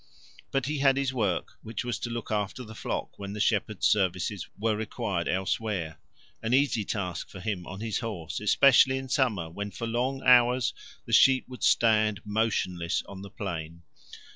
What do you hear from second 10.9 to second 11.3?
the